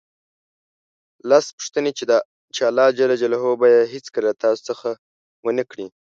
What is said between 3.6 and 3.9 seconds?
یې